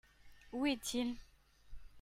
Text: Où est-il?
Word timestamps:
Où 0.51 0.65
est-il? 0.65 1.15